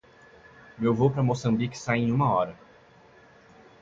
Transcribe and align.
Meu 0.79 0.95
voo 0.95 1.11
para 1.11 1.21
Moçambique 1.21 1.77
sai 1.77 1.99
em 1.99 2.11
uma 2.11 2.33
hora. 2.33 2.57